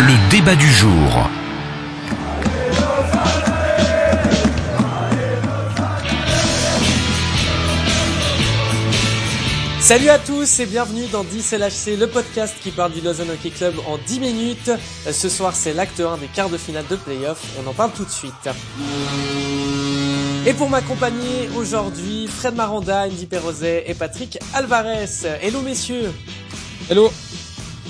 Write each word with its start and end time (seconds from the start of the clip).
Le 0.00 0.30
débat 0.30 0.54
du 0.54 0.66
jour. 0.72 1.28
Salut 9.78 10.08
à 10.08 10.18
tous 10.18 10.60
et 10.60 10.66
bienvenue 10.66 11.06
dans 11.12 11.22
10 11.22 11.52
LHC, 11.52 11.98
le 11.98 12.06
podcast 12.06 12.56
qui 12.62 12.70
parle 12.70 12.92
du 12.92 13.02
Lausanne 13.02 13.28
Hockey 13.30 13.50
Club 13.50 13.74
en 13.86 13.98
10 13.98 14.20
minutes. 14.20 14.70
Ce 15.10 15.28
soir, 15.28 15.54
c'est 15.54 15.74
l'acte 15.74 16.00
1 16.00 16.16
des 16.16 16.28
quarts 16.28 16.48
de 16.48 16.56
finale 16.56 16.86
de 16.88 16.96
playoff. 16.96 17.42
On 17.62 17.68
en 17.68 17.74
parle 17.74 17.92
tout 17.92 18.06
de 18.06 18.10
suite. 18.10 18.48
Et 20.48 20.54
pour 20.54 20.70
m'accompagner 20.70 21.50
aujourd'hui, 21.54 22.26
Fred 22.26 22.54
Maranda, 22.54 23.04
Andy 23.04 23.26
Perrozet 23.26 23.84
et 23.86 23.92
Patrick 23.92 24.38
Alvarez. 24.54 25.04
Hello 25.42 25.60
messieurs. 25.60 26.10
Hello. 26.88 27.12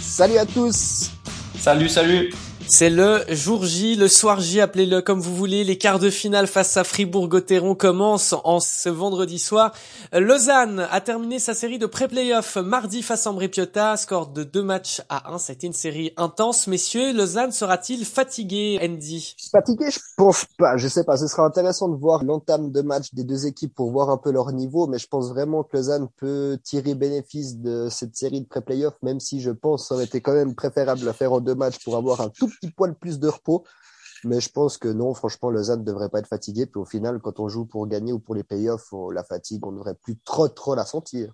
Salut 0.00 0.38
à 0.38 0.44
tous. 0.44 1.12
Salut, 1.56 1.88
salut. 1.88 2.32
C'est 2.70 2.90
le 2.90 3.22
jour 3.30 3.64
J, 3.64 3.96
le 3.96 4.08
soir 4.08 4.40
J, 4.40 4.60
appelez-le 4.60 5.00
comme 5.00 5.20
vous 5.20 5.34
voulez. 5.34 5.64
Les 5.64 5.78
quarts 5.78 5.98
de 5.98 6.10
finale 6.10 6.46
face 6.46 6.76
à 6.76 6.84
Fribourg-Gotteron 6.84 7.74
commencent 7.74 8.34
en 8.44 8.60
ce 8.60 8.90
vendredi 8.90 9.38
soir. 9.38 9.72
Lausanne 10.12 10.86
a 10.90 11.00
terminé 11.00 11.38
sa 11.38 11.54
série 11.54 11.78
de 11.78 11.86
pré-playoff 11.86 12.56
mardi 12.56 13.02
face 13.02 13.26
à 13.26 13.30
Ambri 13.30 13.48
Piotta, 13.48 13.96
score 13.96 14.26
de 14.28 14.44
deux 14.44 14.62
matchs 14.62 15.00
à 15.08 15.32
un. 15.32 15.38
C'était 15.38 15.66
une 15.66 15.72
série 15.72 16.12
intense. 16.18 16.66
Messieurs, 16.66 17.14
Lausanne 17.14 17.52
sera-t-il 17.52 18.04
fatigué, 18.04 18.78
Andy? 18.82 19.34
Fatigué, 19.50 19.86
je 19.90 20.00
pense 20.18 20.44
pas. 20.58 20.76
Je 20.76 20.88
sais 20.88 21.04
pas. 21.04 21.16
Ce 21.16 21.26
sera 21.26 21.46
intéressant 21.46 21.88
de 21.88 21.96
voir 21.96 22.22
l'entame 22.22 22.70
de 22.70 22.82
match 22.82 23.14
des 23.14 23.24
deux 23.24 23.46
équipes 23.46 23.74
pour 23.74 23.90
voir 23.92 24.10
un 24.10 24.18
peu 24.18 24.30
leur 24.30 24.52
niveau, 24.52 24.86
mais 24.86 24.98
je 24.98 25.06
pense 25.08 25.30
vraiment 25.30 25.62
que 25.62 25.74
Lausanne 25.74 26.08
peut 26.18 26.58
tirer 26.62 26.94
bénéfice 26.94 27.56
de 27.56 27.88
cette 27.90 28.14
série 28.14 28.42
de 28.42 28.46
pré-playoff, 28.46 28.92
même 29.02 29.20
si 29.20 29.40
je 29.40 29.52
pense 29.52 29.88
ça 29.88 29.94
aurait 29.94 30.04
été 30.04 30.20
quand 30.20 30.34
même 30.34 30.54
préférable 30.54 31.02
la 31.06 31.14
faire 31.14 31.32
en 31.32 31.40
deux 31.40 31.54
matchs 31.54 31.82
pour 31.82 31.96
avoir 31.96 32.20
un 32.20 32.28
tout 32.28 32.50
petit 32.60 32.70
poil 32.70 32.94
plus 32.94 33.18
de 33.18 33.28
repos. 33.28 33.64
Mais 34.24 34.40
je 34.40 34.48
pense 34.48 34.78
que 34.78 34.88
non, 34.88 35.14
franchement, 35.14 35.50
Lausanne 35.50 35.80
ne 35.80 35.84
devrait 35.84 36.08
pas 36.08 36.18
être 36.18 36.28
fatigué. 36.28 36.66
Puis 36.66 36.80
au 36.80 36.84
final, 36.84 37.20
quand 37.20 37.38
on 37.40 37.48
joue 37.48 37.66
pour 37.66 37.86
gagner 37.86 38.12
ou 38.12 38.18
pour 38.18 38.34
les 38.34 38.42
playoffs, 38.42 38.92
la 39.12 39.22
fatigue, 39.22 39.64
on 39.64 39.70
ne 39.70 39.76
devrait 39.76 39.94
plus 39.94 40.18
trop, 40.18 40.48
trop 40.48 40.74
la 40.74 40.84
sentir. 40.84 41.32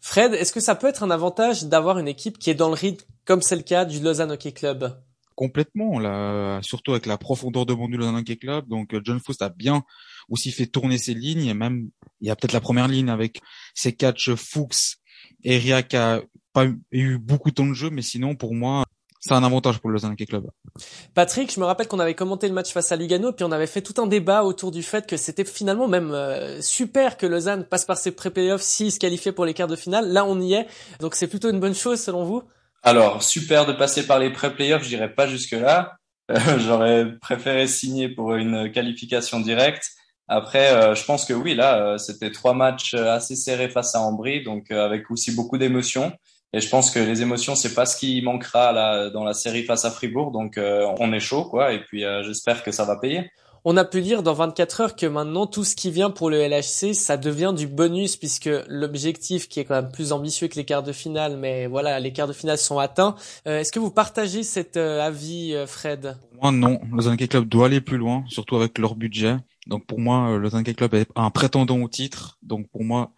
Fred, 0.00 0.34
est-ce 0.34 0.52
que 0.52 0.60
ça 0.60 0.74
peut 0.74 0.88
être 0.88 1.02
un 1.02 1.10
avantage 1.10 1.64
d'avoir 1.64 1.98
une 1.98 2.08
équipe 2.08 2.38
qui 2.38 2.50
est 2.50 2.54
dans 2.54 2.68
le 2.68 2.74
rythme, 2.74 3.06
comme 3.24 3.40
c'est 3.40 3.56
le 3.56 3.62
cas 3.62 3.84
du 3.84 4.00
Lausanne 4.00 4.32
Hockey 4.32 4.52
Club? 4.52 5.00
Complètement, 5.34 5.98
là, 5.98 6.60
surtout 6.62 6.92
avec 6.92 7.06
la 7.06 7.18
profondeur 7.18 7.66
de 7.66 7.74
banc 7.74 7.88
du 7.88 7.96
Lausanne 7.96 8.16
Hockey 8.16 8.36
Club. 8.36 8.68
Donc 8.68 8.94
John 9.02 9.18
Faust 9.18 9.40
a 9.40 9.48
bien 9.48 9.82
aussi 10.28 10.50
fait 10.50 10.66
tourner 10.66 10.98
ses 10.98 11.14
lignes. 11.14 11.46
Et 11.46 11.54
même, 11.54 11.88
il 12.20 12.28
y 12.28 12.30
a 12.30 12.36
peut-être 12.36 12.52
la 12.52 12.60
première 12.60 12.88
ligne 12.88 13.08
avec 13.08 13.40
ses 13.74 13.94
catchs 13.94 14.34
Fuchs 14.34 14.98
et 15.42 15.56
Ria 15.56 15.82
qui 15.82 15.96
a 15.96 16.22
pas 16.52 16.66
eu 16.92 17.18
beaucoup 17.18 17.50
de 17.50 17.54
temps 17.54 17.66
de 17.66 17.74
jeu, 17.74 17.90
mais 17.90 18.02
sinon, 18.02 18.36
pour 18.36 18.54
moi, 18.54 18.83
c'est 19.26 19.32
un 19.32 19.42
avantage 19.42 19.78
pour 19.78 19.88
le 19.88 19.94
Lausanne 19.94 20.12
Hockey 20.12 20.26
Club. 20.26 20.50
Patrick, 21.14 21.50
je 21.50 21.58
me 21.58 21.64
rappelle 21.64 21.88
qu'on 21.88 21.98
avait 21.98 22.12
commenté 22.12 22.46
le 22.46 22.52
match 22.52 22.70
face 22.70 22.92
à 22.92 22.96
Lugano, 22.96 23.32
puis 23.32 23.42
on 23.42 23.52
avait 23.52 23.66
fait 23.66 23.80
tout 23.80 23.98
un 24.02 24.06
débat 24.06 24.44
autour 24.44 24.70
du 24.70 24.82
fait 24.82 25.06
que 25.06 25.16
c'était 25.16 25.46
finalement 25.46 25.88
même 25.88 26.10
euh, 26.12 26.60
super 26.60 27.16
que 27.16 27.24
Lausanne 27.24 27.64
passe 27.64 27.86
par 27.86 27.96
ses 27.96 28.10
pré-playoffs 28.10 28.60
s'il 28.60 28.92
se 28.92 28.98
qualifiait 28.98 29.32
pour 29.32 29.46
les 29.46 29.54
quarts 29.54 29.68
de 29.68 29.76
finale. 29.76 30.12
Là, 30.12 30.26
on 30.26 30.38
y 30.42 30.52
est, 30.52 30.66
donc 31.00 31.14
c'est 31.14 31.26
plutôt 31.26 31.48
une 31.48 31.58
bonne 31.58 31.74
chose 31.74 32.02
selon 32.02 32.24
vous? 32.24 32.42
Alors, 32.82 33.22
super 33.22 33.64
de 33.64 33.72
passer 33.72 34.06
par 34.06 34.18
les 34.18 34.30
pré-playoffs, 34.30 34.82
je 34.82 34.88
dirais 34.88 35.14
pas 35.14 35.26
jusque-là. 35.26 35.96
Euh, 36.30 36.36
J'aurais 36.58 37.06
préféré 37.18 37.66
signer 37.66 38.10
pour 38.10 38.34
une 38.34 38.70
qualification 38.72 39.40
directe. 39.40 39.92
Après, 40.28 40.70
euh, 40.70 40.94
je 40.94 41.02
pense 41.02 41.24
que 41.24 41.32
oui, 41.32 41.54
là, 41.54 41.96
c'était 41.96 42.30
trois 42.30 42.52
matchs 42.52 42.92
assez 42.92 43.36
serrés 43.36 43.70
face 43.70 43.94
à 43.94 44.00
Ambry, 44.00 44.42
donc 44.42 44.70
avec 44.70 45.10
aussi 45.10 45.34
beaucoup 45.34 45.56
d'émotions. 45.56 46.12
Et 46.54 46.60
je 46.60 46.68
pense 46.68 46.92
que 46.92 47.00
les 47.00 47.20
émotions, 47.20 47.56
c'est 47.56 47.74
pas 47.74 47.84
ce 47.84 47.96
qui 47.96 48.22
manquera 48.22 48.70
là 48.70 49.10
dans 49.10 49.24
la 49.24 49.34
série 49.34 49.64
face 49.64 49.84
à 49.84 49.90
Fribourg. 49.90 50.30
Donc 50.30 50.56
euh, 50.56 50.86
on 51.00 51.12
est 51.12 51.18
chaud, 51.18 51.44
quoi. 51.44 51.72
Et 51.72 51.80
puis 51.80 52.04
euh, 52.04 52.22
j'espère 52.22 52.62
que 52.62 52.70
ça 52.70 52.84
va 52.84 52.96
payer. 52.96 53.28
On 53.64 53.76
a 53.76 53.84
pu 53.84 53.98
lire 53.98 54.22
dans 54.22 54.34
24 54.34 54.80
heures 54.80 54.94
que 54.94 55.06
maintenant 55.06 55.46
tout 55.48 55.64
ce 55.64 55.74
qui 55.74 55.90
vient 55.90 56.10
pour 56.10 56.30
le 56.30 56.46
LHC, 56.46 56.94
ça 56.94 57.16
devient 57.16 57.52
du 57.56 57.66
bonus 57.66 58.14
puisque 58.14 58.48
l'objectif 58.68 59.48
qui 59.48 59.58
est 59.58 59.64
quand 59.64 59.74
même 59.74 59.90
plus 59.90 60.12
ambitieux 60.12 60.46
que 60.46 60.54
les 60.54 60.64
quarts 60.64 60.84
de 60.84 60.92
finale, 60.92 61.38
mais 61.38 61.66
voilà, 61.66 61.98
les 61.98 62.12
quarts 62.12 62.28
de 62.28 62.32
finale 62.32 62.58
sont 62.58 62.78
atteints. 62.78 63.16
Euh, 63.48 63.58
Est-ce 63.58 63.72
que 63.72 63.80
vous 63.80 63.90
partagez 63.90 64.44
cet 64.44 64.76
avis, 64.76 65.56
Fred? 65.66 66.16
Pour 66.30 66.42
moi, 66.42 66.52
non. 66.52 66.78
Le 66.92 67.02
Zanke 67.02 67.26
Club 67.26 67.48
doit 67.48 67.66
aller 67.66 67.80
plus 67.80 67.96
loin, 67.96 68.22
surtout 68.28 68.54
avec 68.54 68.78
leur 68.78 68.94
budget. 68.94 69.38
Donc 69.66 69.86
pour 69.86 69.98
moi, 69.98 70.38
le 70.38 70.48
Zanke 70.50 70.76
Club 70.76 70.94
est 70.94 71.08
un 71.16 71.30
prétendant 71.30 71.80
au 71.80 71.88
titre. 71.88 72.38
Donc 72.44 72.68
pour 72.68 72.84
moi, 72.84 73.10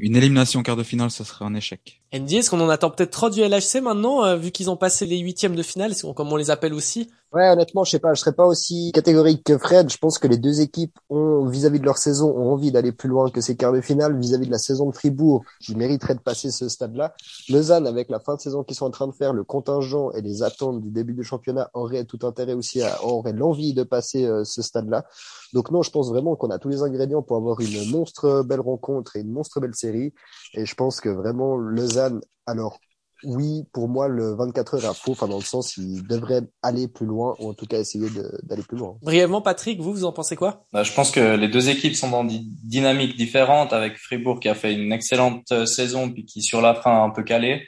une 0.00 0.16
élimination 0.16 0.58
en 0.58 0.62
quart 0.64 0.76
de 0.76 0.82
finale, 0.82 1.12
ça 1.12 1.24
serait 1.24 1.44
un 1.44 1.54
échec. 1.54 1.99
Andy, 2.12 2.38
est-ce 2.38 2.50
qu'on 2.50 2.60
en 2.60 2.68
attend 2.68 2.90
peut-être 2.90 3.12
trop 3.12 3.30
du 3.30 3.40
LHC 3.40 3.80
maintenant, 3.80 4.24
euh, 4.24 4.36
vu 4.36 4.50
qu'ils 4.50 4.68
ont 4.68 4.76
passé 4.76 5.06
les 5.06 5.18
huitièmes 5.18 5.54
de 5.54 5.62
finale, 5.62 5.94
comme 6.16 6.32
on 6.32 6.36
les 6.36 6.50
appelle 6.50 6.74
aussi? 6.74 7.08
Ouais, 7.32 7.48
honnêtement, 7.48 7.84
je 7.84 7.92
sais 7.92 8.00
pas, 8.00 8.12
je 8.12 8.20
serais 8.20 8.32
pas 8.32 8.46
aussi 8.46 8.90
catégorique 8.92 9.44
que 9.44 9.56
Fred. 9.56 9.88
Je 9.88 9.98
pense 9.98 10.18
que 10.18 10.26
les 10.26 10.36
deux 10.36 10.60
équipes 10.60 10.98
ont, 11.10 11.46
vis-à-vis 11.46 11.78
de 11.78 11.84
leur 11.84 11.96
saison, 11.96 12.36
ont 12.36 12.50
envie 12.50 12.72
d'aller 12.72 12.90
plus 12.90 13.08
loin 13.08 13.30
que 13.30 13.40
ces 13.40 13.54
quarts 13.54 13.72
de 13.72 13.80
finale, 13.80 14.18
vis-à-vis 14.18 14.46
de 14.46 14.50
la 14.50 14.58
saison 14.58 14.90
de 14.90 14.94
Fribourg, 14.96 15.44
qui 15.60 15.76
mériterait 15.76 16.16
de 16.16 16.20
passer 16.20 16.50
ce 16.50 16.68
stade-là. 16.68 17.14
Lausanne, 17.48 17.86
avec 17.86 18.10
la 18.10 18.18
fin 18.18 18.34
de 18.34 18.40
saison 18.40 18.64
qu'ils 18.64 18.74
sont 18.74 18.86
en 18.86 18.90
train 18.90 19.06
de 19.06 19.12
faire, 19.12 19.32
le 19.32 19.44
contingent 19.44 20.10
et 20.10 20.22
les 20.22 20.42
attentes 20.42 20.80
du 20.80 20.90
début 20.90 21.14
du 21.14 21.22
championnat 21.22 21.70
auraient 21.72 22.04
tout 22.04 22.18
intérêt 22.26 22.54
aussi 22.54 22.82
à, 22.82 23.04
auraient 23.04 23.32
l'envie 23.32 23.74
de 23.74 23.84
passer 23.84 24.24
euh, 24.24 24.42
ce 24.42 24.60
stade-là. 24.60 25.04
Donc 25.52 25.70
non, 25.70 25.82
je 25.82 25.90
pense 25.92 26.08
vraiment 26.08 26.34
qu'on 26.34 26.50
a 26.50 26.58
tous 26.58 26.68
les 26.68 26.82
ingrédients 26.82 27.22
pour 27.22 27.36
avoir 27.36 27.60
une 27.60 27.90
monstre 27.90 28.42
belle 28.42 28.60
rencontre 28.60 29.14
et 29.14 29.20
une 29.20 29.30
monstre 29.30 29.60
belle 29.60 29.76
série. 29.76 30.12
Et 30.54 30.66
je 30.66 30.74
pense 30.74 31.00
que 31.00 31.08
vraiment 31.08 31.56
Lausanne, 31.56 31.99
alors 32.46 32.78
oui, 33.24 33.64
pour 33.72 33.88
moi, 33.88 34.08
le 34.08 34.34
24 34.34 34.76
heures 34.76 34.90
a 34.90 34.94
faux, 34.94 35.12
enfin 35.12 35.28
dans 35.28 35.38
le 35.38 35.44
sens, 35.44 35.76
il 35.76 36.06
devrait 36.06 36.42
aller 36.62 36.88
plus 36.88 37.06
loin, 37.06 37.34
ou 37.38 37.50
en 37.50 37.54
tout 37.54 37.66
cas 37.66 37.78
essayer 37.78 38.08
d'aller 38.42 38.62
plus 38.62 38.78
loin. 38.78 38.96
Brièvement, 39.02 39.42
Patrick, 39.42 39.80
vous, 39.80 39.92
vous 39.92 40.04
en 40.04 40.12
pensez 40.12 40.36
quoi? 40.36 40.64
Bah, 40.72 40.82
Je 40.82 40.92
pense 40.92 41.10
que 41.10 41.36
les 41.36 41.48
deux 41.48 41.68
équipes 41.68 41.94
sont 41.94 42.10
dans 42.10 42.24
des 42.24 42.40
dynamiques 42.40 43.16
différentes, 43.16 43.72
avec 43.72 43.98
Fribourg 43.98 44.40
qui 44.40 44.48
a 44.48 44.54
fait 44.54 44.72
une 44.72 44.92
excellente 44.92 45.52
euh, 45.52 45.66
saison, 45.66 46.10
puis 46.10 46.24
qui 46.24 46.42
sur 46.42 46.62
la 46.62 46.74
fin 46.74 46.92
a 46.92 47.02
un 47.02 47.10
peu 47.10 47.22
calé. 47.22 47.66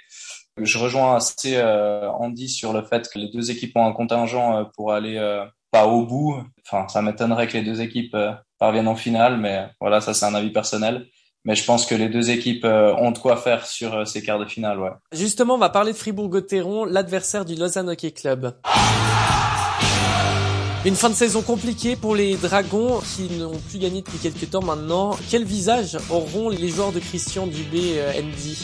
Je 0.58 0.78
rejoins 0.78 1.16
assez 1.16 1.56
euh, 1.56 2.10
Andy 2.10 2.48
sur 2.48 2.72
le 2.72 2.82
fait 2.82 3.08
que 3.08 3.18
les 3.18 3.30
deux 3.30 3.50
équipes 3.50 3.76
ont 3.76 3.86
un 3.86 3.92
contingent 3.92 4.56
euh, 4.56 4.64
pour 4.74 4.92
aller 4.92 5.16
euh, 5.16 5.44
pas 5.70 5.86
au 5.86 6.06
bout. 6.06 6.42
Enfin, 6.66 6.88
ça 6.88 7.00
m'étonnerait 7.02 7.48
que 7.48 7.54
les 7.54 7.62
deux 7.64 7.80
équipes 7.80 8.14
euh, 8.14 8.32
parviennent 8.58 8.88
en 8.88 8.96
finale, 8.96 9.38
mais 9.38 9.66
voilà, 9.80 10.00
ça 10.00 10.12
c'est 10.12 10.26
un 10.26 10.34
avis 10.34 10.50
personnel. 10.50 11.06
Mais 11.44 11.56
je 11.56 11.64
pense 11.64 11.86
que 11.86 11.94
les 11.94 12.08
deux 12.08 12.30
équipes 12.30 12.64
euh, 12.64 12.94
ont 12.94 13.10
de 13.10 13.18
quoi 13.18 13.36
faire 13.36 13.66
sur 13.66 13.94
euh, 13.94 14.04
ces 14.04 14.22
quarts 14.22 14.38
de 14.38 14.44
finale, 14.44 14.78
ouais. 14.78 14.90
Justement, 15.12 15.54
on 15.54 15.58
va 15.58 15.70
parler 15.70 15.92
de 15.92 15.96
Fribourg-Gotteron, 15.96 16.84
l'adversaire 16.84 17.44
du 17.44 17.56
Lausanne 17.56 17.88
Hockey 17.88 18.12
Club. 18.12 18.54
Une 20.84 20.96
fin 20.96 21.10
de 21.10 21.14
saison 21.14 21.42
compliquée 21.42 21.94
pour 21.94 22.14
les 22.14 22.36
Dragons 22.36 23.00
qui 23.00 23.28
n'ont 23.38 23.58
plus 23.68 23.78
gagné 23.78 24.02
depuis 24.02 24.18
quelques 24.18 24.50
temps 24.50 24.62
maintenant. 24.62 25.16
Quel 25.30 25.44
visage 25.44 25.96
auront 26.10 26.48
les 26.48 26.68
joueurs 26.68 26.92
de 26.92 26.98
Christian 27.00 27.46
Dubé, 27.46 27.98
euh, 27.98 28.20
Andy 28.20 28.58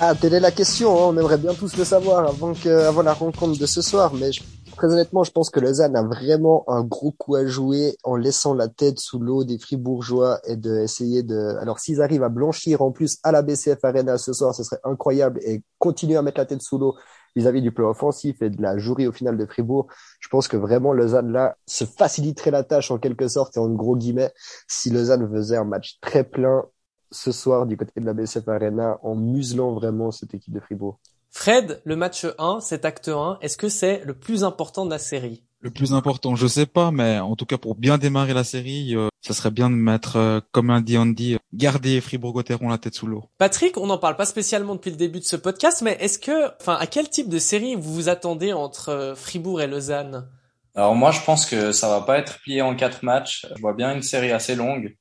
Ah, 0.00 0.14
telle 0.14 0.34
est 0.34 0.40
la 0.40 0.52
question. 0.52 0.92
Hein. 0.92 1.08
On 1.08 1.18
aimerait 1.18 1.38
bien 1.38 1.54
tous 1.54 1.76
le 1.76 1.84
savoir 1.84 2.28
avant 2.28 2.54
que, 2.54 2.68
avant 2.68 3.02
la 3.02 3.12
rencontre 3.12 3.58
de 3.58 3.66
ce 3.66 3.82
soir, 3.82 4.14
mais 4.14 4.30
très 4.76 4.92
honnêtement, 4.92 5.24
je 5.24 5.32
pense 5.32 5.50
que 5.50 5.58
Lausanne 5.58 5.96
a 5.96 6.04
vraiment 6.04 6.62
un 6.68 6.84
gros 6.84 7.10
coup 7.10 7.34
à 7.34 7.44
jouer 7.44 7.96
en 8.04 8.14
laissant 8.14 8.54
la 8.54 8.68
tête 8.68 9.00
sous 9.00 9.18
l'eau 9.18 9.42
des 9.42 9.58
Fribourgeois 9.58 10.38
et 10.46 10.54
de 10.54 10.78
essayer 10.78 11.24
de. 11.24 11.56
Alors, 11.60 11.80
s'ils 11.80 12.00
arrivent 12.00 12.22
à 12.22 12.28
blanchir 12.28 12.80
en 12.80 12.92
plus 12.92 13.18
à 13.24 13.32
la 13.32 13.42
BCF 13.42 13.84
Arena 13.84 14.18
ce 14.18 14.32
soir, 14.32 14.54
ce 14.54 14.62
serait 14.62 14.78
incroyable 14.84 15.40
et 15.42 15.62
continuer 15.78 16.16
à 16.16 16.22
mettre 16.22 16.38
la 16.38 16.46
tête 16.46 16.62
sous 16.62 16.78
l'eau 16.78 16.94
vis-à-vis 17.34 17.60
du 17.60 17.72
plan 17.72 17.90
offensif 17.90 18.40
et 18.40 18.50
de 18.50 18.62
la 18.62 18.78
jury 18.78 19.08
au 19.08 19.12
final 19.12 19.36
de 19.36 19.46
Fribourg. 19.46 19.88
Je 20.20 20.28
pense 20.28 20.46
que 20.46 20.56
vraiment 20.56 20.92
Lausanne 20.92 21.32
là 21.32 21.56
se 21.66 21.84
faciliterait 21.84 22.52
la 22.52 22.62
tâche 22.62 22.92
en 22.92 22.98
quelque 22.98 23.26
sorte 23.26 23.56
et 23.56 23.60
en 23.60 23.68
gros 23.68 23.96
guillemets 23.96 24.32
si 24.68 24.90
Lausanne 24.90 25.28
faisait 25.28 25.56
un 25.56 25.64
match 25.64 25.98
très 26.00 26.24
plein 26.24 26.64
ce 27.10 27.32
soir 27.32 27.66
du 27.66 27.76
côté 27.76 28.00
de 28.00 28.06
la 28.06 28.12
BCF 28.12 28.48
Arena 28.48 28.98
en 29.02 29.14
muselant 29.14 29.72
vraiment 29.72 30.10
cette 30.10 30.34
équipe 30.34 30.54
de 30.54 30.60
Fribourg. 30.60 30.98
Fred, 31.30 31.80
le 31.84 31.96
match 31.96 32.26
1, 32.38 32.60
cet 32.60 32.84
acte 32.84 33.08
1, 33.08 33.38
est-ce 33.42 33.56
que 33.56 33.68
c'est 33.68 34.02
le 34.04 34.14
plus 34.14 34.44
important 34.44 34.86
de 34.86 34.90
la 34.90 34.98
série? 34.98 35.44
Le 35.60 35.70
plus 35.70 35.92
important, 35.92 36.36
je 36.36 36.46
sais 36.46 36.66
pas, 36.66 36.92
mais 36.92 37.18
en 37.18 37.34
tout 37.34 37.44
cas 37.44 37.58
pour 37.58 37.74
bien 37.74 37.98
démarrer 37.98 38.32
la 38.32 38.44
série, 38.44 38.94
euh, 38.94 39.08
ça 39.22 39.34
serait 39.34 39.50
bien 39.50 39.68
de 39.70 39.74
mettre, 39.74 40.16
euh, 40.16 40.40
comme 40.52 40.68
l'a 40.68 40.80
dit 40.80 40.96
Andy, 40.96 41.34
euh, 41.34 41.38
garder 41.52 42.00
Fribourg-Gotteron 42.00 42.68
la 42.68 42.78
tête 42.78 42.94
sous 42.94 43.08
l'eau. 43.08 43.24
Patrick, 43.38 43.76
on 43.76 43.86
n'en 43.86 43.98
parle 43.98 44.14
pas 44.14 44.24
spécialement 44.24 44.76
depuis 44.76 44.92
le 44.92 44.96
début 44.96 45.18
de 45.18 45.24
ce 45.24 45.34
podcast, 45.34 45.82
mais 45.82 45.96
est-ce 46.00 46.20
que, 46.20 46.54
enfin, 46.60 46.76
à 46.76 46.86
quel 46.86 47.10
type 47.10 47.28
de 47.28 47.38
série 47.38 47.74
vous 47.74 47.92
vous 47.92 48.08
attendez 48.08 48.52
entre 48.52 49.14
Fribourg 49.16 49.60
et 49.60 49.66
Lausanne? 49.66 50.28
Alors 50.76 50.94
moi, 50.94 51.10
je 51.10 51.20
pense 51.22 51.44
que 51.44 51.72
ça 51.72 51.88
va 51.88 52.02
pas 52.02 52.18
être 52.18 52.38
plié 52.38 52.62
en 52.62 52.76
quatre 52.76 53.02
matchs. 53.02 53.44
Je 53.56 53.60
vois 53.60 53.72
bien 53.72 53.92
une 53.92 54.02
série 54.02 54.30
assez 54.30 54.54
longue 54.54 54.96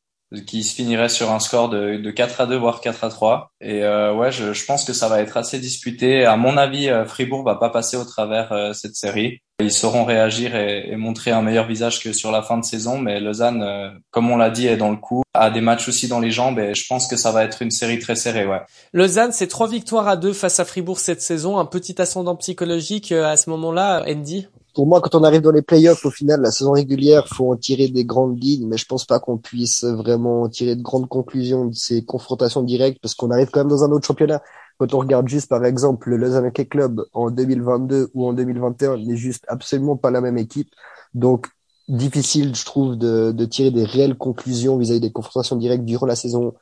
qui 0.46 0.64
se 0.64 0.76
finirait 0.76 1.10
sur 1.10 1.32
un 1.32 1.40
score 1.40 1.70
de, 1.70 1.98
de 1.98 2.12
4 2.12 2.42
à 2.42 2.46
2 2.46 2.58
voire 2.58 2.82
4 2.82 3.04
à 3.04 3.10
3 3.10 3.52
et 3.62 3.84
euh, 3.84 4.14
ouais 4.14 4.32
je, 4.32 4.54
je, 4.54 4.66
pense 4.66 4.84
que 4.84 4.94
ça 4.94 5.08
va 5.08 5.22
être 5.22 5.38
assez 5.38 5.60
disputé 5.60 6.26
à 6.26 6.36
mon 6.36 6.58
avis 6.58 6.90
euh, 6.90 7.06
Fribourg 7.06 7.44
va 7.44 7.56
pas 7.56 7.70
passer 7.70 7.96
au 7.96 8.04
travers 8.04 8.52
euh, 8.52 8.74
cette 8.74 8.96
série 8.96 9.42
ils 9.60 9.72
sauront 9.72 10.06
réagir 10.06 10.56
et, 10.56 10.96
montrer 10.98 11.32
un 11.32 11.42
meilleur 11.42 11.66
visage 11.66 12.00
que 12.04 12.14
sur 12.14 12.32
la 12.32 12.44
fin 12.44 12.60
de 12.60 12.64
saison. 12.64 13.00
Mais 13.00 13.20
Lausanne, 13.20 13.64
euh, 13.64 13.90
comme 14.12 14.30
on 14.30 14.38
l'a 14.38 14.52
dit, 14.52 14.68
est 14.68 14.78
dans 14.78 14.92
le 14.92 14.98
coup, 14.98 15.24
a 15.34 15.50
des 15.50 15.62
matchs 15.62 15.88
aussi 15.88 16.08
dans 16.08 16.20
les 16.20 16.30
jambes 16.30 16.60
et 16.60 16.76
je 16.76 16.86
pense 16.88 17.08
que 17.08 17.16
ça 17.16 17.32
va 17.32 17.44
être 17.44 17.64
une 17.64 17.72
série 17.72 17.98
très 17.98 18.16
serrée. 18.16 18.46
Ouais. 18.46 18.62
Lausanne, 18.94 19.32
c'est 19.32 19.48
trois 19.48 19.68
victoires 19.68 20.08
à 20.08 20.16
deux 20.16 20.34
face 20.34 20.60
à 20.60 20.66
Fribourg 20.66 21.00
cette 21.00 21.24
saison, 21.24 21.58
un 21.58 21.66
petit 21.66 22.00
ascendant 22.00 22.36
psychologique 22.36 23.12
euh, 23.12 23.26
à 23.26 23.36
ce 23.36 23.50
moment-là, 23.50 24.04
Andy 24.08 24.48
pour 24.78 24.86
moi, 24.86 25.02
quand 25.02 25.16
on 25.16 25.24
arrive 25.24 25.42
dans 25.42 25.50
les 25.50 25.64
playoffs, 25.64 26.06
au 26.06 26.12
final, 26.12 26.40
la 26.40 26.52
saison 26.52 26.74
régulière, 26.74 27.28
faut 27.28 27.52
en 27.52 27.56
tirer 27.56 27.88
des 27.88 28.06
grandes 28.06 28.40
lignes, 28.40 28.68
mais 28.68 28.78
je 28.78 28.86
pense 28.86 29.06
pas 29.06 29.20
qu'on 29.20 29.40
puisse 29.40 29.84
vraiment 29.84 30.48
tirer 30.50 30.76
de 30.76 30.84
grandes 30.84 31.10
conclusions 31.10 31.66
de 31.66 31.74
ces 31.74 32.06
confrontations 32.06 32.62
directes, 32.62 33.00
parce 33.02 33.16
qu'on 33.16 33.32
arrive 33.32 33.50
quand 33.50 33.62
même 33.62 33.70
dans 33.70 33.84
un 33.84 33.90
autre 33.90 34.06
championnat. 34.06 34.40
Quand 34.78 34.94
on 34.94 35.00
regarde 35.00 35.28
juste, 35.28 35.50
par 35.50 35.66
exemple, 35.66 36.12
le 36.12 36.18
Lausanne 36.18 36.52
Club 36.52 37.04
en 37.14 37.32
2022 37.32 38.12
ou 38.14 38.28
en 38.28 38.34
2021, 38.34 38.98
n'est 38.98 39.16
juste 39.16 39.46
absolument 39.48 39.98
pas 39.98 40.12
la 40.12 40.22
même 40.22 40.38
équipe. 40.38 40.70
Donc, 41.16 41.48
difficile, 41.88 42.54
je 42.54 42.64
trouve, 42.64 43.00
de, 43.00 43.32
de 43.32 43.46
tirer 43.46 43.72
des 43.72 43.84
réelles 43.84 44.16
conclusions 44.16 44.78
vis-à-vis 44.78 45.00
des 45.00 45.12
confrontations 45.12 45.56
directes 45.56 45.86
durant 45.86 46.06
la 46.06 46.16
saison 46.16 46.54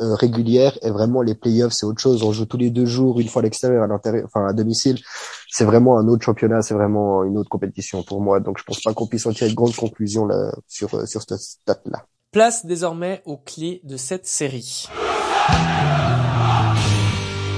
euh, 0.00 0.14
régulière 0.14 0.78
et 0.82 0.90
vraiment 0.90 1.22
les 1.22 1.34
playoffs 1.34 1.72
c'est 1.72 1.86
autre 1.86 2.00
chose. 2.00 2.22
On 2.22 2.32
joue 2.32 2.46
tous 2.46 2.56
les 2.56 2.70
deux 2.70 2.86
jours 2.86 3.20
une 3.20 3.28
fois 3.28 3.40
à 3.40 3.44
l'extérieur 3.44 3.82
à 3.84 3.86
l'intérieur 3.86 4.24
enfin 4.26 4.46
à 4.46 4.52
domicile. 4.52 4.98
C'est 5.50 5.64
vraiment 5.64 5.98
un 5.98 6.08
autre 6.08 6.24
championnat 6.24 6.62
c'est 6.62 6.74
vraiment 6.74 7.24
une 7.24 7.38
autre 7.38 7.50
compétition 7.50 8.02
pour 8.02 8.20
moi. 8.20 8.40
Donc 8.40 8.58
je 8.58 8.64
pense 8.64 8.80
pas 8.80 8.92
qu'on 8.92 9.06
puisse 9.06 9.26
en 9.26 9.32
tirer 9.32 9.50
de 9.50 9.54
grandes 9.54 9.76
conclusions 9.76 10.26
là 10.26 10.52
sur 10.68 10.94
euh, 10.94 11.06
sur 11.06 11.22
cette 11.22 11.38
stat 11.38 11.80
là 11.86 12.06
place 12.32 12.66
désormais 12.66 13.22
aux 13.26 13.36
clés 13.36 13.80
de 13.84 13.96
cette 13.96 14.26
série 14.26 14.88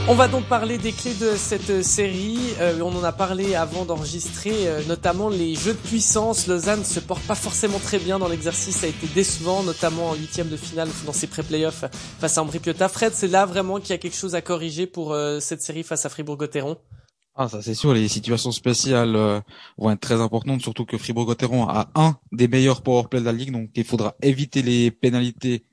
on 0.08 0.14
va 0.14 0.28
donc 0.28 0.44
parler 0.44 0.78
des 0.78 0.92
clés 0.92 1.14
de 1.14 1.34
cette 1.36 1.82
série. 1.82 2.38
Euh, 2.60 2.80
on 2.80 2.94
en 2.96 3.02
a 3.02 3.10
parlé 3.10 3.56
avant 3.56 3.84
d'enregistrer, 3.84 4.68
euh, 4.68 4.80
notamment 4.86 5.28
les 5.28 5.56
jeux 5.56 5.72
de 5.72 5.78
puissance. 5.78 6.46
Lausanne 6.46 6.84
se 6.84 7.00
porte 7.00 7.22
pas 7.24 7.34
forcément 7.34 7.80
très 7.80 7.98
bien 7.98 8.18
dans 8.20 8.28
l'exercice, 8.28 8.76
ça 8.76 8.86
a 8.86 8.88
été 8.88 9.08
décevant, 9.08 9.64
notamment 9.64 10.10
en 10.10 10.14
huitième 10.14 10.48
de 10.48 10.56
finale 10.56 10.88
dans 11.06 11.12
ses 11.12 11.26
pré-playoffs 11.26 11.84
face 12.20 12.38
à 12.38 12.42
Ambry 12.42 12.60
Piotta. 12.60 12.88
Fred, 12.88 13.12
c'est 13.14 13.26
là 13.26 13.46
vraiment 13.46 13.80
qu'il 13.80 13.90
y 13.90 13.94
a 13.94 13.98
quelque 13.98 14.16
chose 14.16 14.36
à 14.36 14.42
corriger 14.42 14.86
pour 14.86 15.12
euh, 15.12 15.40
cette 15.40 15.62
série 15.62 15.82
face 15.82 16.06
à 16.06 16.08
Fribourg-Gotteron? 16.08 16.76
Ah, 17.34 17.48
ça 17.48 17.60
c'est 17.60 17.74
sûr, 17.74 17.92
les 17.92 18.08
situations 18.08 18.52
spéciales 18.52 19.42
vont 19.76 19.90
être 19.90 20.00
très 20.00 20.22
importantes, 20.22 20.62
surtout 20.62 20.86
que 20.86 20.96
Fribourg-Gotteron 20.96 21.68
a 21.68 21.90
un 21.94 22.16
des 22.32 22.48
meilleurs 22.48 22.80
powerplay 22.80 23.20
de 23.20 23.26
la 23.26 23.32
ligue, 23.32 23.52
donc 23.52 23.70
il 23.74 23.84
faudra 23.84 24.14
éviter 24.22 24.62
les 24.62 24.90
pénalités 24.90 25.66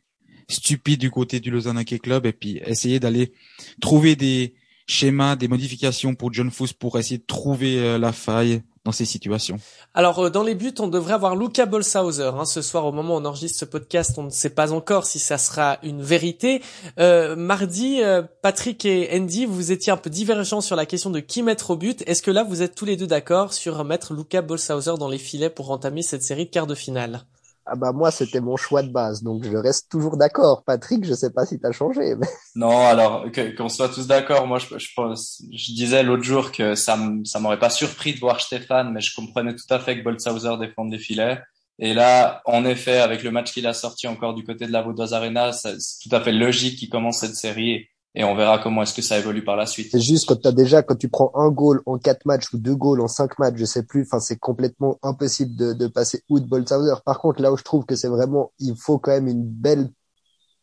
stupide 0.47 0.99
du 0.99 1.11
côté 1.11 1.39
du 1.39 1.51
Lausanne 1.51 1.83
Club 1.83 2.25
et 2.25 2.33
puis 2.33 2.61
essayer 2.65 2.99
d'aller 2.99 3.33
trouver 3.81 4.15
des 4.15 4.53
schémas, 4.87 5.35
des 5.35 5.47
modifications 5.47 6.15
pour 6.15 6.33
John 6.33 6.51
Fuss 6.51 6.73
pour 6.73 6.97
essayer 6.99 7.17
de 7.17 7.25
trouver 7.25 7.79
euh, 7.79 7.97
la 7.97 8.11
faille 8.11 8.63
dans 8.85 8.91
ces 8.91 9.05
situations. 9.05 9.57
Alors 9.93 10.19
euh, 10.19 10.29
dans 10.29 10.43
les 10.43 10.55
buts, 10.55 10.73
on 10.79 10.87
devrait 10.87 11.13
avoir 11.13 11.35
Luca 11.35 11.65
Bolshauser. 11.65 12.31
Hein, 12.35 12.45
ce 12.45 12.61
soir, 12.61 12.85
au 12.85 12.91
moment 12.91 13.15
où 13.15 13.19
on 13.19 13.25
enregistre 13.25 13.59
ce 13.59 13.65
podcast, 13.65 14.11
on 14.17 14.23
ne 14.23 14.29
sait 14.29 14.49
pas 14.49 14.73
encore 14.73 15.05
si 15.05 15.19
ça 15.19 15.37
sera 15.37 15.77
une 15.83 16.01
vérité. 16.01 16.61
Euh, 16.99 17.35
mardi, 17.35 18.01
Patrick 18.41 18.85
et 18.85 19.09
Andy, 19.17 19.45
vous 19.45 19.71
étiez 19.71 19.93
un 19.93 19.97
peu 19.97 20.09
divergents 20.09 20.61
sur 20.61 20.75
la 20.75 20.85
question 20.85 21.09
de 21.09 21.19
qui 21.19 21.43
mettre 21.43 21.71
au 21.71 21.77
but. 21.77 22.03
Est-ce 22.05 22.21
que 22.21 22.31
là, 22.31 22.43
vous 22.43 22.61
êtes 22.61 22.75
tous 22.75 22.85
les 22.85 22.97
deux 22.97 23.07
d'accord 23.07 23.53
sur 23.53 23.83
mettre 23.85 24.13
Luca 24.13 24.41
Bolshauser 24.41 24.95
dans 24.99 25.09
les 25.09 25.17
filets 25.17 25.49
pour 25.49 25.71
entamer 25.71 26.01
cette 26.01 26.23
série 26.23 26.45
de 26.45 26.51
quart 26.51 26.67
de 26.67 26.75
finale? 26.75 27.23
Ah 27.65 27.75
bah 27.75 27.93
moi 27.93 28.11
c'était 28.11 28.41
mon 28.41 28.57
choix 28.57 28.83
de 28.83 28.91
base, 28.91 29.23
donc 29.23 29.43
je 29.45 29.55
reste 29.55 29.89
toujours 29.89 30.17
d'accord. 30.17 30.63
Patrick, 30.65 31.05
je 31.05 31.13
sais 31.13 31.31
pas 31.31 31.45
si 31.45 31.59
tu 31.59 31.65
as 31.65 31.71
changé. 31.71 32.15
Mais... 32.15 32.27
Non, 32.55 32.85
alors 32.85 33.25
qu'on 33.57 33.69
soit 33.69 33.89
tous 33.89 34.07
d'accord. 34.07 34.47
Moi, 34.47 34.59
je, 34.59 34.77
je, 34.77 34.87
je 34.87 35.73
disais 35.73 36.03
l'autre 36.03 36.23
jour 36.23 36.51
que 36.51 36.75
ça 36.75 36.97
ça 37.25 37.39
m'aurait 37.39 37.59
pas 37.59 37.69
surpris 37.69 38.13
de 38.13 38.19
voir 38.19 38.41
Stéphane, 38.41 38.91
mais 38.91 39.01
je 39.01 39.15
comprenais 39.15 39.55
tout 39.55 39.71
à 39.71 39.79
fait 39.79 39.97
que 39.97 40.03
Boltzhauser 40.03 40.57
défende 40.59 40.91
des 40.91 40.99
filets. 40.99 41.41
Et 41.79 41.93
là, 41.93 42.41
en 42.45 42.65
effet, 42.65 42.99
avec 42.99 43.23
le 43.23 43.31
match 43.31 43.51
qu'il 43.51 43.65
a 43.65 43.73
sorti 43.73 44.07
encore 44.07 44.35
du 44.35 44.43
côté 44.43 44.67
de 44.67 44.71
la 44.71 44.81
Vaudoise 44.81 45.13
Arena, 45.13 45.51
c'est 45.51 45.77
tout 46.01 46.15
à 46.15 46.21
fait 46.21 46.31
logique 46.31 46.77
qu'il 46.77 46.89
commence 46.89 47.19
cette 47.19 47.35
série 47.35 47.87
et 48.15 48.23
on 48.23 48.35
verra 48.35 48.59
comment 48.59 48.83
est-ce 48.83 48.93
que 48.93 49.01
ça 49.01 49.17
évolue 49.17 49.43
par 49.43 49.55
la 49.55 49.65
suite. 49.65 49.89
C'est 49.91 49.99
juste 49.99 50.27
quand 50.27 50.45
as 50.45 50.51
déjà 50.51 50.83
quand 50.83 50.95
tu 50.95 51.09
prends 51.09 51.31
un 51.35 51.49
goal 51.49 51.81
en 51.85 51.97
quatre 51.97 52.25
matchs 52.25 52.53
ou 52.53 52.57
deux 52.57 52.75
goals 52.75 53.01
en 53.01 53.07
cinq 53.07 53.39
matchs, 53.39 53.55
je 53.57 53.65
sais 53.65 53.83
plus, 53.83 54.03
enfin 54.03 54.19
c'est 54.19 54.37
complètement 54.37 54.99
impossible 55.01 55.55
de, 55.55 55.73
de 55.73 55.87
passer 55.87 56.23
out 56.29 56.43
Boltzhauser. 56.43 57.01
Par 57.05 57.19
contre, 57.19 57.41
là 57.41 57.51
où 57.51 57.57
je 57.57 57.63
trouve 57.63 57.85
que 57.85 57.95
c'est 57.95 58.07
vraiment 58.07 58.51
il 58.59 58.75
faut 58.77 58.99
quand 58.99 59.11
même 59.11 59.27
une 59.27 59.43
belle 59.43 59.89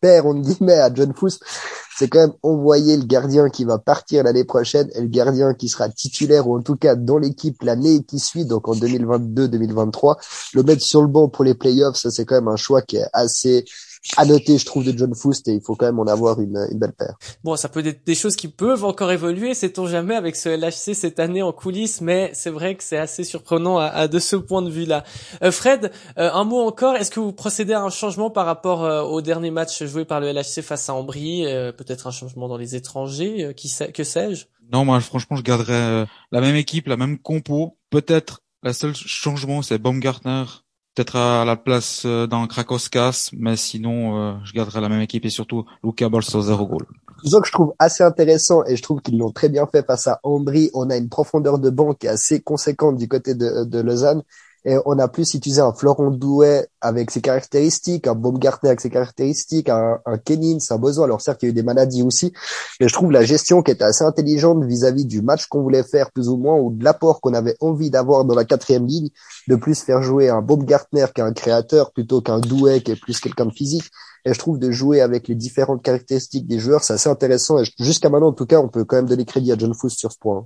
paire 0.00 0.26
on 0.26 0.34
guillemets 0.34 0.78
à 0.78 0.92
John 0.94 1.12
Fuss, 1.14 1.40
c'est 1.96 2.08
quand 2.08 2.20
même 2.20 2.32
envoyer 2.42 2.96
le 2.96 3.04
gardien 3.04 3.50
qui 3.50 3.64
va 3.64 3.78
partir 3.78 4.24
l'année 4.24 4.44
prochaine 4.44 4.88
et 4.94 5.00
le 5.00 5.08
gardien 5.08 5.52
qui 5.52 5.68
sera 5.68 5.88
titulaire 5.88 6.48
ou 6.48 6.56
en 6.56 6.62
tout 6.62 6.76
cas 6.76 6.94
dans 6.94 7.18
l'équipe 7.18 7.62
l'année 7.62 8.02
qui 8.04 8.18
suit, 8.18 8.46
donc 8.46 8.68
en 8.68 8.74
2022-2023, 8.74 10.16
le 10.54 10.62
mettre 10.62 10.82
sur 10.82 11.02
le 11.02 11.08
banc 11.08 11.28
pour 11.28 11.44
les 11.44 11.54
playoffs, 11.54 11.96
ça 11.96 12.10
c'est 12.10 12.24
quand 12.24 12.36
même 12.36 12.48
un 12.48 12.56
choix 12.56 12.80
qui 12.80 12.96
est 12.96 13.06
assez 13.12 13.64
à 14.16 14.24
noter, 14.24 14.58
je 14.58 14.64
trouve, 14.64 14.84
de 14.84 14.96
John 14.96 15.14
Foust 15.14 15.46
et 15.48 15.52
il 15.52 15.60
faut 15.60 15.76
quand 15.76 15.86
même 15.86 15.98
en 15.98 16.06
avoir 16.06 16.40
une, 16.40 16.56
une 16.70 16.78
belle 16.78 16.92
paire. 16.92 17.16
Bon, 17.44 17.56
ça 17.56 17.68
peut 17.68 17.84
être 17.86 18.04
des 18.06 18.14
choses 18.14 18.36
qui 18.36 18.48
peuvent 18.48 18.84
encore 18.84 19.12
évoluer, 19.12 19.54
sait-on 19.54 19.86
jamais 19.86 20.14
avec 20.14 20.36
ce 20.36 20.48
LHC 20.48 20.94
cette 20.94 21.20
année 21.20 21.42
en 21.42 21.52
coulisses, 21.52 22.00
mais 22.00 22.30
c'est 22.32 22.50
vrai 22.50 22.76
que 22.76 22.82
c'est 22.82 22.96
assez 22.96 23.24
surprenant 23.24 23.78
à, 23.78 24.08
de 24.08 24.18
ce 24.18 24.36
point 24.36 24.62
de 24.62 24.70
vue-là. 24.70 25.04
Euh, 25.42 25.52
Fred, 25.52 25.92
euh, 26.18 26.30
un 26.32 26.44
mot 26.44 26.60
encore, 26.60 26.96
est-ce 26.96 27.10
que 27.10 27.20
vous 27.20 27.32
procédez 27.32 27.74
à 27.74 27.82
un 27.82 27.90
changement 27.90 28.30
par 28.30 28.46
rapport 28.46 28.84
euh, 28.84 29.02
au 29.02 29.20
dernier 29.20 29.50
match 29.50 29.84
joué 29.84 30.04
par 30.04 30.20
le 30.20 30.32
LHC 30.32 30.62
face 30.62 30.88
à 30.88 30.94
Ambry, 30.94 31.44
peut-être 31.76 32.06
un 32.06 32.10
changement 32.10 32.48
dans 32.48 32.56
les 32.56 32.76
étrangers, 32.76 33.52
qui 33.56 33.72
que 33.92 34.04
sais-je? 34.04 34.46
Non, 34.72 34.84
moi 34.84 35.00
franchement, 35.00 35.36
je 35.36 35.42
garderais 35.42 36.06
la 36.32 36.40
même 36.40 36.56
équipe, 36.56 36.86
la 36.86 36.96
même 36.96 37.18
compo, 37.18 37.76
peut-être 37.90 38.42
la 38.62 38.72
seule 38.72 38.94
changement, 38.94 39.62
c'est 39.62 39.78
Baumgartner 39.78 40.44
peut-être 40.94 41.16
à 41.16 41.44
la 41.44 41.56
place 41.56 42.02
euh, 42.04 42.26
dans 42.26 42.46
Krakowskas, 42.46 43.30
mais 43.32 43.56
sinon, 43.56 44.18
euh, 44.18 44.34
je 44.44 44.52
garderai 44.52 44.80
la 44.80 44.88
même 44.88 45.00
équipe 45.00 45.24
et 45.24 45.30
surtout 45.30 45.64
Luca 45.84 46.08
Bolsozer 46.08 46.60
au 46.60 46.66
goal. 46.66 46.86
Ce 47.22 47.36
que 47.36 47.46
je 47.46 47.52
trouve 47.52 47.74
assez 47.78 48.02
intéressant 48.02 48.64
et 48.64 48.76
je 48.76 48.82
trouve 48.82 49.00
qu'ils 49.02 49.18
l'ont 49.18 49.30
très 49.30 49.48
bien 49.48 49.66
fait 49.66 49.84
face 49.86 50.06
à 50.06 50.20
Ambry. 50.22 50.70
On 50.74 50.88
a 50.90 50.96
une 50.96 51.08
profondeur 51.08 51.58
de 51.58 51.68
banc 51.70 51.92
qui 51.94 52.06
est 52.06 52.10
assez 52.10 52.40
conséquente 52.40 52.96
du 52.96 53.08
côté 53.08 53.34
de, 53.34 53.64
de 53.64 53.80
Lausanne 53.80 54.22
et 54.64 54.76
on 54.84 54.98
a 54.98 55.08
plus 55.08 55.34
utilisé 55.34 55.60
un 55.60 55.72
Florent 55.72 56.10
Douet 56.10 56.68
avec 56.80 57.10
ses 57.10 57.20
caractéristiques, 57.20 58.06
un 58.06 58.14
Baumgartner 58.14 58.68
avec 58.70 58.80
ses 58.80 58.90
caractéristiques, 58.90 59.68
un, 59.68 59.98
un 60.04 60.18
Kenin, 60.18 60.58
un 60.68 60.78
besoin. 60.78 61.04
Alors 61.04 61.20
certes, 61.20 61.42
il 61.42 61.46
y 61.46 61.48
a 61.48 61.50
eu 61.50 61.54
des 61.54 61.62
maladies 61.62 62.02
aussi, 62.02 62.32
mais 62.78 62.88
je 62.88 62.92
trouve 62.92 63.10
la 63.10 63.24
gestion 63.24 63.62
qui 63.62 63.70
était 63.70 63.84
assez 63.84 64.04
intelligente 64.04 64.62
vis-à-vis 64.64 65.06
du 65.06 65.22
match 65.22 65.46
qu'on 65.46 65.62
voulait 65.62 65.82
faire 65.82 66.10
plus 66.12 66.28
ou 66.28 66.36
moins 66.36 66.56
ou 66.56 66.72
de 66.72 66.84
l'apport 66.84 67.20
qu'on 67.20 67.34
avait 67.34 67.56
envie 67.60 67.90
d'avoir 67.90 68.24
dans 68.24 68.34
la 68.34 68.44
quatrième 68.44 68.86
ligne, 68.86 69.08
de 69.48 69.56
plus 69.56 69.80
faire 69.82 70.02
jouer 70.02 70.28
un 70.28 70.42
Baumgartner 70.42 71.06
qui 71.14 71.20
est 71.20 71.24
un 71.24 71.32
créateur 71.32 71.92
plutôt 71.92 72.20
qu'un 72.20 72.40
Douet 72.40 72.80
qui 72.80 72.92
est 72.92 73.00
plus 73.00 73.18
quelqu'un 73.20 73.46
de 73.46 73.52
physique. 73.52 73.84
Et 74.26 74.34
je 74.34 74.38
trouve 74.38 74.58
de 74.58 74.70
jouer 74.70 75.00
avec 75.00 75.28
les 75.28 75.34
différentes 75.34 75.82
caractéristiques 75.82 76.46
des 76.46 76.58
joueurs, 76.58 76.84
c'est 76.84 76.92
assez 76.92 77.08
intéressant. 77.08 77.58
Et 77.58 77.64
jusqu'à 77.78 78.10
maintenant, 78.10 78.28
en 78.28 78.32
tout 78.32 78.44
cas, 78.44 78.60
on 78.60 78.68
peut 78.68 78.84
quand 78.84 78.96
même 78.96 79.06
donner 79.06 79.24
crédit 79.24 79.52
à 79.52 79.56
John 79.56 79.72
Fuss 79.72 79.94
sur 79.94 80.12
ce 80.12 80.18
point. 80.18 80.44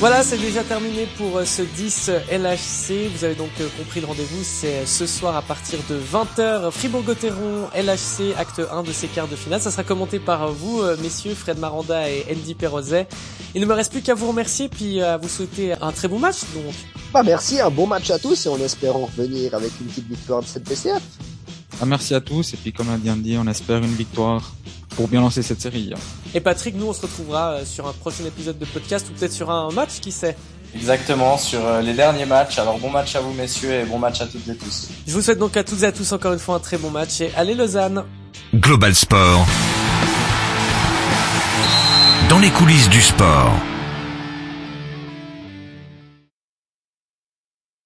Voilà, 0.00 0.22
c'est 0.22 0.38
déjà 0.38 0.62
terminé 0.62 1.08
pour 1.16 1.38
euh, 1.38 1.44
ce 1.44 1.60
10 1.60 2.12
LHC. 2.30 3.10
Vous 3.12 3.24
avez 3.24 3.34
donc 3.34 3.50
euh, 3.60 3.66
compris 3.76 4.00
le 4.00 4.06
rendez-vous, 4.06 4.44
c'est 4.44 4.86
ce 4.86 5.06
soir 5.06 5.36
à 5.36 5.42
partir 5.42 5.80
de 5.90 5.98
20h. 5.98 6.70
Fribourg-Gotteron, 6.70 7.68
LHC, 7.74 8.32
acte 8.38 8.62
1 8.70 8.84
de 8.84 8.92
ces 8.92 9.08
quarts 9.08 9.26
de 9.26 9.34
finale. 9.34 9.60
Ça 9.60 9.72
sera 9.72 9.82
commenté 9.82 10.20
par 10.20 10.52
vous, 10.52 10.82
euh, 10.82 10.96
messieurs, 11.02 11.34
Fred 11.34 11.58
Maranda 11.58 12.08
et 12.08 12.24
Andy 12.30 12.54
Perrozet. 12.54 13.08
Il 13.56 13.60
ne 13.60 13.66
me 13.66 13.74
reste 13.74 13.90
plus 13.90 14.00
qu'à 14.00 14.14
vous 14.14 14.28
remercier 14.28 14.68
puis 14.68 15.02
à 15.02 15.16
vous 15.16 15.28
souhaiter 15.28 15.72
un 15.72 15.90
très 15.90 16.06
bon 16.06 16.20
match, 16.20 16.42
donc. 16.54 16.74
Bah, 17.12 17.24
merci, 17.24 17.60
un 17.60 17.70
bon 17.70 17.88
match 17.88 18.08
à 18.10 18.20
tous 18.20 18.46
et 18.46 18.48
en 18.48 18.58
espérant 18.60 19.06
revenir 19.16 19.52
avec 19.56 19.72
une 19.80 19.88
petite 19.88 20.08
victoire 20.08 20.42
de 20.42 20.46
cette 20.46 20.62
PCF. 20.62 21.02
Ah, 21.80 21.86
merci 21.86 22.14
à 22.14 22.20
tous 22.20 22.54
et 22.54 22.56
puis 22.56 22.72
comme 22.72 22.88
a 22.90 22.98
bien 22.98 23.16
dit, 23.16 23.36
on 23.36 23.48
espère 23.48 23.78
une 23.78 23.94
victoire 23.94 24.52
pour 24.98 25.06
bien 25.06 25.20
lancer 25.20 25.42
cette 25.42 25.60
série. 25.60 25.94
Et 26.34 26.40
Patrick, 26.40 26.74
nous 26.74 26.88
on 26.88 26.92
se 26.92 27.02
retrouvera 27.02 27.50
euh, 27.52 27.64
sur 27.64 27.86
un 27.86 27.92
prochain 27.92 28.24
épisode 28.24 28.58
de 28.58 28.64
podcast 28.64 29.06
ou 29.08 29.16
peut-être 29.16 29.32
sur 29.32 29.48
un 29.48 29.70
match, 29.70 30.00
qui 30.00 30.10
sait 30.10 30.36
Exactement, 30.74 31.38
sur 31.38 31.64
euh, 31.64 31.80
les 31.82 31.94
derniers 31.94 32.26
matchs. 32.26 32.58
Alors 32.58 32.80
bon 32.80 32.90
match 32.90 33.14
à 33.14 33.20
vous 33.20 33.32
messieurs 33.32 33.70
et 33.70 33.84
bon 33.84 34.00
match 34.00 34.20
à 34.20 34.26
toutes 34.26 34.48
et 34.48 34.56
tous. 34.56 34.88
Je 35.06 35.12
vous 35.12 35.22
souhaite 35.22 35.38
donc 35.38 35.56
à 35.56 35.62
toutes 35.62 35.84
et 35.84 35.86
à 35.86 35.92
tous 35.92 36.10
encore 36.10 36.32
une 36.32 36.40
fois 36.40 36.56
un 36.56 36.58
très 36.58 36.78
bon 36.78 36.90
match 36.90 37.20
et 37.20 37.30
allez 37.36 37.54
Lausanne 37.54 38.02
Global 38.56 38.92
Sport 38.92 39.46
Dans 42.28 42.40
les 42.40 42.50
coulisses 42.50 42.88
du 42.88 43.00
sport 43.00 43.52